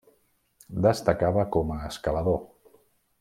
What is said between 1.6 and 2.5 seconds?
a escalador.